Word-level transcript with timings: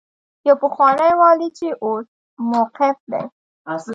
يو 0.47 0.55
پخوانی 0.61 1.11
والي 1.21 1.49
چې 1.57 1.67
اوس 1.83 2.07
موقوف 2.51 2.97
دی. 3.11 3.23